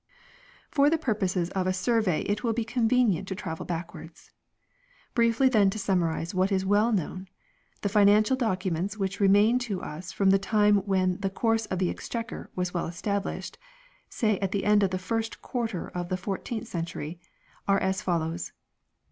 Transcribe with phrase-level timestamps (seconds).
[0.71, 3.65] For the purposes of a survey it will be convenient A survey of to travel
[3.67, 4.31] backwards.
[5.13, 6.35] Briefly then to summarize processes?
[6.35, 7.27] what is well known,
[7.81, 11.67] the financial documents which and fficials remain to us from the time when the" course
[11.67, 13.59] of the Exchequer" was well established
[14.09, 17.19] say at the end of the first quarter of the fourteenth century
[17.67, 18.53] are as follows.